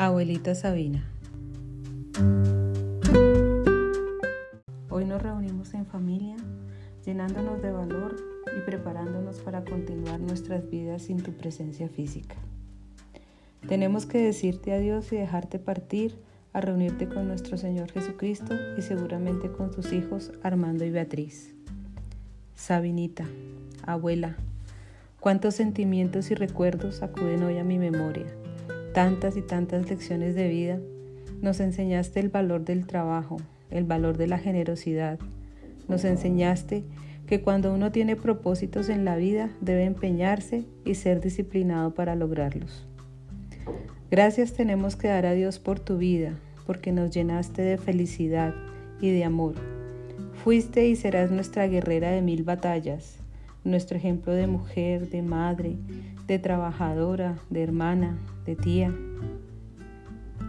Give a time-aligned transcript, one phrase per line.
[0.00, 1.04] Abuelita Sabina.
[4.88, 6.36] Hoy nos reunimos en familia,
[7.04, 8.16] llenándonos de valor
[8.46, 12.36] y preparándonos para continuar nuestras vidas sin tu presencia física.
[13.68, 16.18] Tenemos que decirte adiós y dejarte partir
[16.54, 21.54] a reunirte con nuestro Señor Jesucristo y seguramente con tus hijos Armando y Beatriz.
[22.54, 23.26] Sabinita,
[23.86, 24.34] abuela,
[25.20, 28.39] cuántos sentimientos y recuerdos acuden hoy a mi memoria
[29.00, 30.78] tantas y tantas lecciones de vida,
[31.40, 33.38] nos enseñaste el valor del trabajo,
[33.70, 35.18] el valor de la generosidad.
[35.88, 36.84] Nos enseñaste
[37.26, 42.86] que cuando uno tiene propósitos en la vida debe empeñarse y ser disciplinado para lograrlos.
[44.10, 46.34] Gracias tenemos que dar a Dios por tu vida,
[46.66, 48.54] porque nos llenaste de felicidad
[49.00, 49.54] y de amor.
[50.44, 53.19] Fuiste y serás nuestra guerrera de mil batallas,
[53.64, 55.76] nuestro ejemplo de mujer, de madre,
[56.26, 58.94] de trabajadora, de hermana, de tía.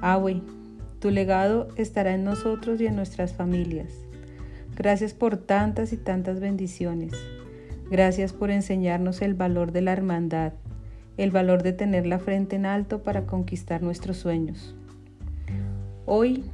[0.01, 0.41] Abue,
[0.99, 3.93] tu legado estará en nosotros y en nuestras familias.
[4.75, 7.13] Gracias por tantas y tantas bendiciones.
[7.89, 10.53] Gracias por enseñarnos el valor de la hermandad,
[11.17, 14.75] el valor de tener la frente en alto para conquistar nuestros sueños.
[16.05, 16.45] Hoy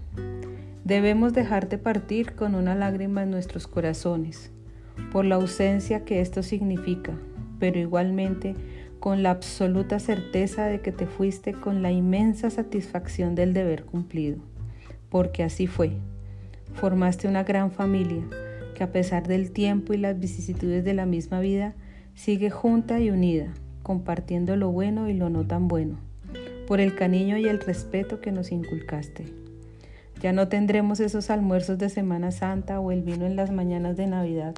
[0.83, 4.51] debemos dejarte partir con una lágrima en nuestros corazones
[5.11, 7.13] por la ausencia que esto significa,
[7.59, 8.55] pero igualmente
[8.99, 14.37] con la absoluta certeza de que te fuiste con la inmensa satisfacción del deber cumplido,
[15.09, 15.91] porque así fue.
[16.73, 18.23] Formaste una gran familia
[18.77, 21.73] que a pesar del tiempo y las vicisitudes de la misma vida,
[22.13, 23.47] sigue junta y unida,
[23.81, 25.97] compartiendo lo bueno y lo no tan bueno,
[26.67, 29.25] por el cariño y el respeto que nos inculcaste.
[30.21, 34.05] Ya no tendremos esos almuerzos de Semana Santa o el vino en las mañanas de
[34.05, 34.53] Navidad,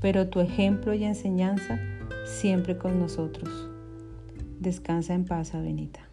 [0.00, 1.78] pero tu ejemplo y enseñanza
[2.24, 3.68] siempre con nosotros.
[4.58, 6.09] Descansa en paz, Benita.